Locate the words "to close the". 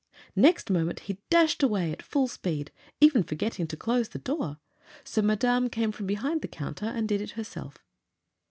3.67-4.17